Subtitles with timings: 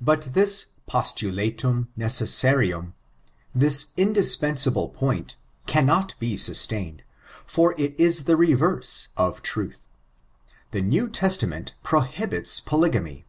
[0.00, 2.92] But this postuUUum necestarutm—
[3.64, 7.04] this indispensable point, cannot be sustained;
[7.46, 9.86] for it is the reverse of trutlL
[10.72, 13.26] The New Testament prohibits polygamy.